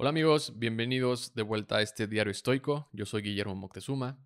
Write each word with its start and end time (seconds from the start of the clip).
Hola 0.00 0.08
amigos, 0.08 0.58
bienvenidos 0.58 1.34
de 1.34 1.42
vuelta 1.42 1.76
a 1.76 1.82
este 1.82 2.06
diario 2.06 2.30
estoico. 2.30 2.88
Yo 2.90 3.04
soy 3.04 3.20
Guillermo 3.20 3.54
Moctezuma 3.54 4.18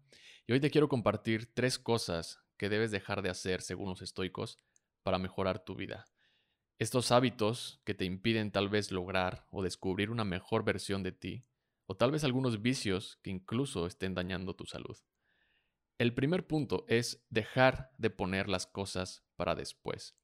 y 0.46 0.52
hoy 0.52 0.60
te 0.60 0.70
quiero 0.70 0.88
compartir 0.88 1.52
tres 1.52 1.80
cosas 1.80 2.38
que 2.56 2.68
debes 2.68 2.92
dejar 2.92 3.22
de 3.22 3.30
hacer 3.30 3.60
según 3.60 3.88
los 3.88 4.00
estoicos 4.00 4.60
para 5.02 5.18
mejorar 5.18 5.64
tu 5.64 5.74
vida. 5.74 6.04
Estos 6.78 7.10
hábitos 7.10 7.80
que 7.84 7.92
te 7.92 8.04
impiden 8.04 8.52
tal 8.52 8.68
vez 8.68 8.92
lograr 8.92 9.48
o 9.50 9.64
descubrir 9.64 10.10
una 10.10 10.22
mejor 10.22 10.64
versión 10.64 11.02
de 11.02 11.10
ti, 11.10 11.44
o 11.86 11.96
tal 11.96 12.12
vez 12.12 12.22
algunos 12.22 12.62
vicios 12.62 13.18
que 13.24 13.30
incluso 13.30 13.88
estén 13.88 14.14
dañando 14.14 14.54
tu 14.54 14.66
salud. 14.66 14.96
El 15.98 16.14
primer 16.14 16.46
punto 16.46 16.84
es 16.86 17.26
dejar 17.30 17.90
de 17.98 18.10
poner 18.10 18.48
las 18.48 18.68
cosas 18.68 19.24
para 19.34 19.56
después. 19.56 20.14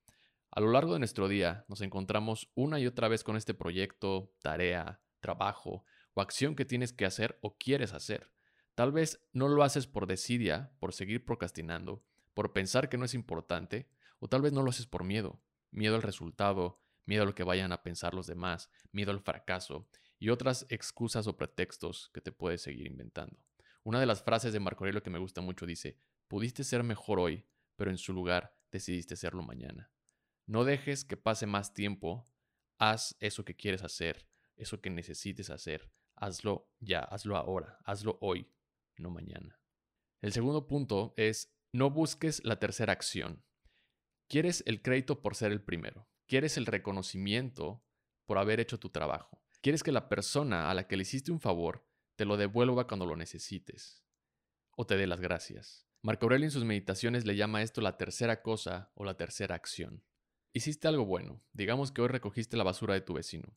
A 0.52 0.60
lo 0.60 0.70
largo 0.70 0.92
de 0.92 1.00
nuestro 1.00 1.26
día 1.26 1.64
nos 1.66 1.80
encontramos 1.80 2.52
una 2.54 2.78
y 2.78 2.86
otra 2.86 3.08
vez 3.08 3.24
con 3.24 3.36
este 3.36 3.52
proyecto, 3.52 4.32
tarea, 4.42 5.00
trabajo 5.20 5.84
o 6.14 6.20
acción 6.20 6.56
que 6.56 6.64
tienes 6.64 6.92
que 6.92 7.04
hacer 7.04 7.38
o 7.42 7.56
quieres 7.56 7.92
hacer. 7.92 8.30
Tal 8.74 8.92
vez 8.92 9.20
no 9.32 9.48
lo 9.48 9.62
haces 9.62 9.86
por 9.86 10.06
desidia, 10.06 10.72
por 10.78 10.92
seguir 10.92 11.24
procrastinando, 11.24 12.04
por 12.34 12.52
pensar 12.52 12.88
que 12.88 12.98
no 12.98 13.04
es 13.04 13.14
importante, 13.14 13.88
o 14.18 14.28
tal 14.28 14.42
vez 14.42 14.52
no 14.52 14.62
lo 14.62 14.70
haces 14.70 14.86
por 14.86 15.04
miedo. 15.04 15.42
Miedo 15.70 15.96
al 15.96 16.02
resultado, 16.02 16.80
miedo 17.04 17.22
a 17.22 17.26
lo 17.26 17.34
que 17.34 17.44
vayan 17.44 17.72
a 17.72 17.82
pensar 17.82 18.14
los 18.14 18.26
demás, 18.26 18.70
miedo 18.92 19.10
al 19.10 19.20
fracaso 19.20 19.88
y 20.18 20.30
otras 20.30 20.66
excusas 20.68 21.26
o 21.26 21.36
pretextos 21.36 22.10
que 22.12 22.20
te 22.20 22.32
puedes 22.32 22.62
seguir 22.62 22.86
inventando. 22.86 23.44
Una 23.82 24.00
de 24.00 24.06
las 24.06 24.22
frases 24.22 24.52
de 24.52 24.60
Marco 24.60 24.84
Aurelio 24.84 25.02
que 25.02 25.10
me 25.10 25.18
gusta 25.18 25.40
mucho 25.40 25.66
dice, 25.66 25.98
pudiste 26.28 26.64
ser 26.64 26.82
mejor 26.82 27.18
hoy, 27.18 27.46
pero 27.76 27.90
en 27.90 27.98
su 27.98 28.12
lugar 28.12 28.54
decidiste 28.70 29.16
serlo 29.16 29.42
mañana. 29.42 29.90
No 30.46 30.64
dejes 30.64 31.04
que 31.04 31.16
pase 31.16 31.46
más 31.46 31.72
tiempo, 31.72 32.26
haz 32.78 33.16
eso 33.20 33.44
que 33.44 33.56
quieres 33.56 33.82
hacer 33.82 34.29
eso 34.60 34.80
que 34.80 34.90
necesites 34.90 35.50
hacer, 35.50 35.90
hazlo 36.16 36.70
ya, 36.80 37.00
hazlo 37.00 37.36
ahora, 37.36 37.78
hazlo 37.84 38.18
hoy, 38.20 38.46
no 38.96 39.10
mañana. 39.10 39.60
El 40.20 40.32
segundo 40.32 40.66
punto 40.66 41.14
es, 41.16 41.54
no 41.72 41.90
busques 41.90 42.44
la 42.44 42.58
tercera 42.58 42.92
acción. 42.92 43.44
Quieres 44.28 44.62
el 44.66 44.82
crédito 44.82 45.22
por 45.22 45.34
ser 45.34 45.50
el 45.50 45.62
primero. 45.62 46.08
Quieres 46.26 46.56
el 46.56 46.66
reconocimiento 46.66 47.82
por 48.26 48.38
haber 48.38 48.60
hecho 48.60 48.78
tu 48.78 48.90
trabajo. 48.90 49.42
Quieres 49.60 49.82
que 49.82 49.92
la 49.92 50.08
persona 50.08 50.70
a 50.70 50.74
la 50.74 50.86
que 50.86 50.96
le 50.96 51.02
hiciste 51.02 51.32
un 51.32 51.40
favor 51.40 51.86
te 52.16 52.24
lo 52.24 52.36
devuelva 52.36 52.86
cuando 52.86 53.06
lo 53.06 53.16
necesites. 53.16 54.04
O 54.76 54.86
te 54.86 54.96
dé 54.96 55.06
las 55.06 55.20
gracias. 55.20 55.86
Marco 56.02 56.26
Aurelio 56.26 56.46
en 56.46 56.50
sus 56.50 56.64
meditaciones 56.64 57.24
le 57.26 57.36
llama 57.36 57.62
esto 57.62 57.80
la 57.80 57.96
tercera 57.96 58.42
cosa 58.42 58.92
o 58.94 59.04
la 59.04 59.16
tercera 59.16 59.54
acción. 59.54 60.04
Hiciste 60.52 60.88
algo 60.88 61.04
bueno. 61.04 61.42
Digamos 61.52 61.92
que 61.92 62.02
hoy 62.02 62.08
recogiste 62.08 62.56
la 62.56 62.64
basura 62.64 62.94
de 62.94 63.00
tu 63.00 63.14
vecino. 63.14 63.56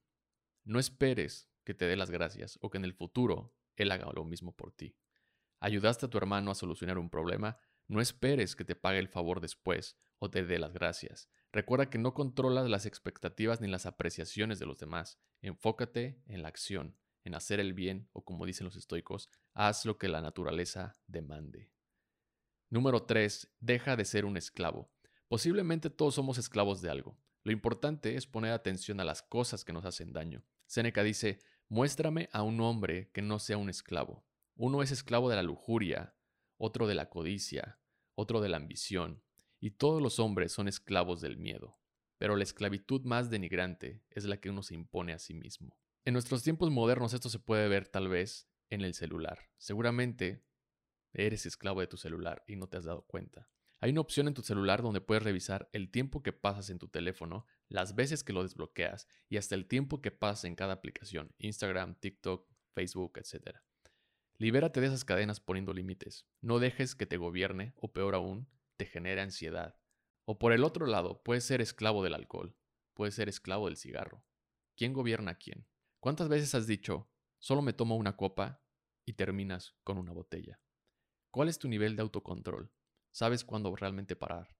No 0.64 0.80
esperes 0.80 1.50
que 1.64 1.74
te 1.74 1.86
dé 1.86 1.96
las 1.96 2.10
gracias 2.10 2.58
o 2.62 2.70
que 2.70 2.78
en 2.78 2.86
el 2.86 2.94
futuro 2.94 3.56
él 3.76 3.92
haga 3.92 4.12
lo 4.14 4.24
mismo 4.24 4.56
por 4.56 4.72
ti. 4.72 4.96
Ayudaste 5.60 6.06
a 6.06 6.10
tu 6.10 6.18
hermano 6.18 6.52
a 6.52 6.56
solucionar 6.56 6.98
un 6.98 7.10
problema, 7.10 7.58
no 7.88 8.02
esperes 8.02 8.56
que 8.56 8.66
te 8.66 8.76
pague 8.76 9.00
el 9.00 9.08
favor 9.08 9.42
después 9.42 9.98
o 10.20 10.30
te 10.30 10.44
dé 10.44 10.60
las 10.60 10.74
gracias. 10.74 11.30
Recuerda 11.52 11.90
que 11.90 11.98
no 11.98 12.14
controlas 12.14 12.70
las 12.70 12.86
expectativas 12.86 13.62
ni 13.62 13.68
las 13.68 13.86
apreciaciones 13.86 14.60
de 14.60 14.66
los 14.66 14.78
demás. 14.78 15.20
Enfócate 15.42 16.22
en 16.26 16.42
la 16.42 16.48
acción, 16.48 16.98
en 17.24 17.36
hacer 17.36 17.60
el 17.60 17.74
bien 17.74 18.10
o 18.14 18.24
como 18.24 18.46
dicen 18.46 18.66
los 18.66 18.76
estoicos, 18.76 19.30
haz 19.54 19.86
lo 19.86 19.98
que 19.98 20.08
la 20.08 20.22
naturaleza 20.22 20.96
demande. 21.08 21.72
Número 22.70 23.04
3. 23.04 23.54
Deja 23.60 23.96
de 23.96 24.06
ser 24.06 24.26
un 24.26 24.36
esclavo. 24.36 24.90
Posiblemente 25.28 25.90
todos 25.90 26.16
somos 26.16 26.38
esclavos 26.38 26.82
de 26.82 26.90
algo. 26.90 27.18
Lo 27.44 27.52
importante 27.52 28.16
es 28.16 28.26
poner 28.26 28.52
atención 28.52 29.00
a 29.00 29.04
las 29.04 29.22
cosas 29.22 29.66
que 29.66 29.74
nos 29.74 29.86
hacen 29.86 30.14
daño. 30.14 30.46
Séneca 30.66 31.04
dice, 31.04 31.40
muéstrame 31.68 32.30
a 32.32 32.42
un 32.42 32.62
hombre 32.62 33.10
que 33.12 33.22
no 33.22 33.40
sea 33.40 33.58
un 33.58 33.70
esclavo. 33.70 34.26
Uno 34.56 34.82
es 34.82 34.92
esclavo 34.92 35.30
de 35.30 35.36
la 35.36 35.44
lujuria, 35.44 36.16
otro 36.58 36.88
de 36.88 36.96
la 36.96 37.10
codicia, 37.10 37.80
otro 38.16 38.40
de 38.40 38.50
la 38.50 38.58
ambición, 38.58 39.24
y 39.60 39.72
todos 39.72 40.02
los 40.02 40.20
hombres 40.20 40.52
son 40.52 40.68
esclavos 40.68 41.20
del 41.20 41.38
miedo. 41.38 41.80
Pero 42.18 42.38
la 42.38 42.44
esclavitud 42.44 43.02
más 43.04 43.30
denigrante 43.30 44.04
es 44.10 44.24
la 44.26 44.38
que 44.38 44.50
uno 44.50 44.64
se 44.64 44.76
impone 44.76 45.12
a 45.12 45.20
sí 45.20 45.34
mismo. 45.34 45.78
En 46.06 46.14
nuestros 46.14 46.44
tiempos 46.44 46.72
modernos 46.72 47.14
esto 47.14 47.30
se 47.30 47.40
puede 47.40 47.68
ver 47.68 47.88
tal 47.88 48.08
vez 48.08 48.48
en 48.70 48.82
el 48.82 48.94
celular. 48.94 49.40
Seguramente 49.58 50.46
eres 51.14 51.46
esclavo 51.46 51.82
de 51.82 51.88
tu 51.88 51.98
celular 51.98 52.44
y 52.48 52.56
no 52.56 52.68
te 52.68 52.78
has 52.78 52.86
dado 52.86 53.02
cuenta. 53.04 53.50
Hay 53.84 53.92
una 53.92 54.00
opción 54.00 54.30
en 54.30 54.34
tu 54.34 54.44
celular 54.44 54.82
donde 54.82 55.02
puedes 55.02 55.24
revisar 55.24 55.68
el 55.74 55.92
tiempo 55.92 56.24
que 56.24 56.32
pasas 56.32 56.70
en 56.70 56.80
tu 56.80 56.88
teléfono, 56.88 57.46
las 57.68 57.96
veces 57.96 58.24
que 58.24 58.32
lo 58.32 58.42
desbloqueas 58.42 59.10
y 59.28 59.36
hasta 59.36 59.56
el 59.56 59.66
tiempo 59.68 60.02
que 60.02 60.10
pasas 60.10 60.46
en 60.46 60.56
cada 60.56 60.72
aplicación, 60.72 61.36
Instagram, 61.38 61.96
TikTok, 61.96 62.48
Facebook, 62.74 63.18
etc. 63.18 63.58
Libérate 64.38 64.80
de 64.80 64.88
esas 64.88 65.04
cadenas 65.04 65.42
poniendo 65.42 65.74
límites. 65.74 66.26
No 66.40 66.60
dejes 66.60 66.96
que 66.96 67.06
te 67.06 67.18
gobierne 67.18 67.74
o 67.76 67.92
peor 67.92 68.16
aún, 68.16 68.48
te 68.78 68.86
genere 68.86 69.20
ansiedad. 69.20 69.78
O 70.24 70.40
por 70.40 70.54
el 70.54 70.64
otro 70.64 70.86
lado, 70.86 71.22
puedes 71.22 71.44
ser 71.44 71.60
esclavo 71.60 72.06
del 72.06 72.14
alcohol, 72.14 72.56
puedes 72.94 73.16
ser 73.16 73.28
esclavo 73.28 73.66
del 73.66 73.76
cigarro. 73.76 74.24
¿Quién 74.78 74.94
gobierna 74.94 75.32
a 75.32 75.38
quién? 75.38 75.68
¿Cuántas 76.00 76.30
veces 76.30 76.56
has 76.56 76.68
dicho, 76.68 77.12
solo 77.38 77.62
me 77.62 77.74
tomo 77.74 77.98
una 77.98 78.16
copa 78.16 78.64
y 79.04 79.16
terminas 79.16 79.76
con 79.84 79.98
una 79.98 80.14
botella? 80.14 80.62
¿Cuál 81.32 81.50
es 81.50 81.60
tu 81.60 81.68
nivel 81.68 81.98
de 81.98 82.04
autocontrol? 82.04 82.72
Sabes 83.14 83.46
cuándo 83.46 83.74
realmente 83.74 84.18
parar. 84.18 84.58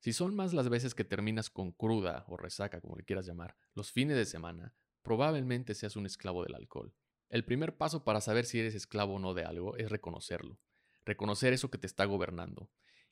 Si 0.00 0.12
son 0.12 0.34
más 0.34 0.52
las 0.52 0.68
veces 0.68 0.96
que 0.96 1.04
terminas 1.04 1.48
con 1.48 1.70
cruda 1.70 2.24
o 2.26 2.36
resaca, 2.36 2.80
como 2.80 2.96
le 2.96 3.04
quieras 3.04 3.24
llamar, 3.24 3.56
los 3.74 3.92
fines 3.92 4.16
de 4.16 4.24
semana, 4.24 4.74
probablemente 5.02 5.74
seas 5.74 5.94
un 5.94 6.06
esclavo 6.06 6.42
del 6.42 6.56
alcohol. 6.56 6.92
El 7.28 7.44
primer 7.44 7.76
paso 7.76 8.02
para 8.02 8.20
saber 8.20 8.44
si 8.44 8.58
eres 8.58 8.74
esclavo 8.74 9.14
o 9.14 9.18
no 9.20 9.32
de 9.32 9.44
algo 9.44 9.76
es 9.76 9.90
reconocerlo, 9.90 10.58
reconocer 11.04 11.52
eso 11.52 11.70
que 11.70 11.78
te 11.78 11.86
está 11.86 12.04
gobernando. 12.04 12.68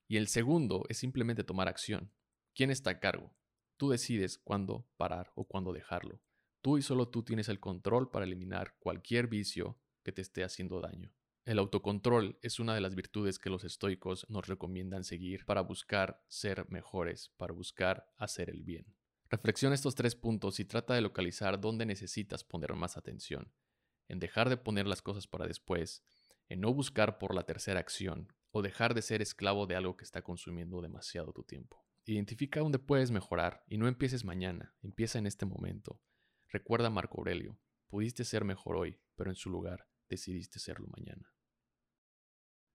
Y 0.09 0.17
el 0.17 0.27
segundo 0.27 0.83
es 0.89 0.99
simplemente 0.99 1.45
tomar 1.45 1.69
acción. 1.69 2.13
¿Quién 2.55 2.71
está 2.71 2.91
a 2.91 2.99
cargo? 2.99 3.33
Tú 3.77 3.91
decides 3.91 4.39
cuándo 4.39 4.89
parar 4.97 5.31
o 5.37 5.47
cuándo 5.47 5.73
dejarlo. 5.73 6.21
Tú 6.61 6.77
y 6.77 6.83
solo 6.83 7.09
tú 7.09 7.23
tienes 7.23 7.49
el 7.49 7.61
control 7.61 8.11
para 8.11 8.25
eliminar 8.25 8.77
cualquier 8.81 9.29
vicio 9.29 9.79
que 10.03 10.13
te 10.13 10.23
esté 10.23 10.43
haciendo 10.43 10.81
daño. 10.81 11.15
El 11.47 11.59
autocontrol 11.59 12.39
es 12.43 12.61
una 12.61 12.75
de 12.75 12.83
las 12.83 12.95
virtudes 12.95 13.39
que 13.39 13.49
los 13.49 13.65
estoicos 13.65 14.27
nos 14.29 14.47
recomiendan 14.47 15.05
seguir 15.05 15.47
para 15.47 15.63
buscar 15.63 16.23
ser 16.29 16.71
mejores, 16.71 17.31
para 17.39 17.55
buscar 17.55 18.13
hacer 18.19 18.51
el 18.51 18.63
bien. 18.63 18.95
Reflexiona 19.31 19.75
estos 19.75 19.95
tres 19.95 20.15
puntos 20.15 20.61
y 20.61 20.67
trata 20.67 20.95
de 20.95 21.01
localizar 21.01 21.59
dónde 21.59 21.87
necesitas 21.87 22.45
poner 22.45 22.75
más 22.75 22.99
atención, 22.99 23.55
en 24.09 24.19
dejar 24.19 24.51
de 24.51 24.59
poner 24.59 24.87
las 24.87 25.01
cosas 25.01 25.27
para 25.27 25.47
después, 25.47 26.05
en 26.49 26.61
no 26.61 26.75
buscar 26.75 27.17
por 27.19 27.35
la 27.35 27.45
tercera 27.45 27.81
acción 27.81 28.33
o 28.51 28.61
dejar 28.61 28.93
de 28.93 29.03
ser 29.03 29.23
esclavo 29.23 29.67
de 29.67 29.77
algo 29.77 29.97
que 29.97 30.05
está 30.05 30.21
consumiendo 30.21 30.83
demasiado 30.83 31.33
tu 31.33 31.43
tiempo. 31.43 31.87
Identifica 32.05 32.61
dónde 32.61 32.79
puedes 32.79 33.13
mejorar 33.13 33.65
y 33.67 33.79
no 33.79 33.89
empieces 33.89 34.25
mañana, 34.25 34.75
empieza 34.83 35.19
en 35.19 35.27
este 35.27 35.47
momento. 35.47 36.03
Recuerda 36.49 36.91
Marco 36.91 37.19
Aurelio, 37.19 37.59
pudiste 37.87 38.25
ser 38.25 38.45
mejor 38.45 38.77
hoy, 38.77 39.01
pero 39.15 39.31
en 39.31 39.37
su 39.37 39.49
lugar 39.49 39.87
decidiste 40.11 40.59
serlo 40.59 40.87
mañana. 40.89 41.33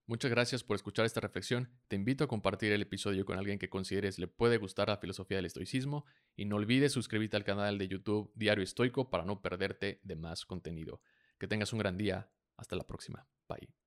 Muchas 0.08 0.30
gracias 0.30 0.64
por 0.64 0.76
escuchar 0.76 1.06
esta 1.06 1.20
reflexión. 1.20 1.70
Te 1.88 1.96
invito 1.96 2.24
a 2.24 2.28
compartir 2.28 2.72
el 2.72 2.84
episodio 2.84 3.26
con 3.26 3.40
alguien 3.40 3.58
que 3.58 3.70
consideres 3.70 4.20
le 4.20 4.28
puede 4.28 4.58
gustar 4.58 4.88
la 4.88 4.98
filosofía 4.98 5.38
del 5.38 5.48
estoicismo 5.48 6.06
y 6.36 6.46
no 6.46 6.58
olvides 6.58 6.92
suscribirte 6.92 7.38
al 7.38 7.44
canal 7.44 7.80
de 7.80 7.88
YouTube 7.88 8.32
Diario 8.36 8.64
Estoico 8.64 9.10
para 9.10 9.26
no 9.26 9.42
perderte 9.42 10.00
de 10.04 10.16
más 10.16 10.46
contenido. 10.46 11.02
Que 11.40 11.48
tengas 11.48 11.74
un 11.74 11.80
gran 11.80 11.98
día. 11.98 12.32
Hasta 12.56 12.76
la 12.76 12.88
próxima. 12.88 13.28
Bye. 13.50 13.85